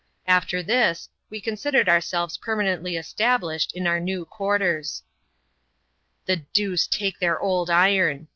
After 0.25 0.63
this, 0.63 1.09
we 1.29 1.39
considered 1.39 1.87
ourselves 1.87 2.35
permanently 2.35 2.97
established 2.97 3.71
in 3.75 3.85
our 3.85 3.99
new 3.99 4.25
quarters." 4.25 5.03
The 6.25 6.37
deuce 6.37 6.87
take 6.87 7.19
their 7.19 7.39
old 7.39 7.69
iron 7.69 8.27